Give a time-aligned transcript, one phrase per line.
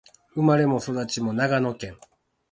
[0.33, 1.95] 生まれも育ちも長野県